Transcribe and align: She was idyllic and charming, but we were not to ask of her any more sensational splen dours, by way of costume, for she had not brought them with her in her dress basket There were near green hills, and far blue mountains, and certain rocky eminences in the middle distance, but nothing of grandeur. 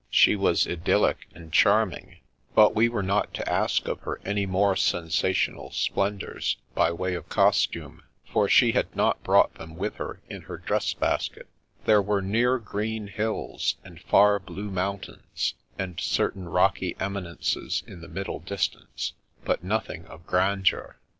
She 0.09 0.35
was 0.35 0.65
idyllic 0.65 1.27
and 1.35 1.53
charming, 1.53 2.17
but 2.55 2.73
we 2.73 2.89
were 2.89 3.03
not 3.03 3.35
to 3.35 3.47
ask 3.47 3.87
of 3.87 3.99
her 3.99 4.19
any 4.25 4.47
more 4.47 4.75
sensational 4.75 5.69
splen 5.69 6.17
dours, 6.17 6.57
by 6.73 6.91
way 6.91 7.13
of 7.13 7.29
costume, 7.29 8.01
for 8.25 8.49
she 8.49 8.71
had 8.71 8.95
not 8.95 9.21
brought 9.21 9.53
them 9.53 9.75
with 9.75 9.97
her 9.97 10.19
in 10.27 10.41
her 10.41 10.57
dress 10.57 10.95
basket 10.95 11.47
There 11.85 12.01
were 12.01 12.19
near 12.23 12.57
green 12.57 13.09
hills, 13.09 13.75
and 13.83 14.01
far 14.01 14.39
blue 14.39 14.71
mountains, 14.71 15.53
and 15.77 15.99
certain 15.99 16.49
rocky 16.49 16.95
eminences 16.99 17.83
in 17.85 18.01
the 18.01 18.07
middle 18.07 18.39
distance, 18.39 19.13
but 19.45 19.63
nothing 19.63 20.07
of 20.07 20.25
grandeur. 20.25 20.97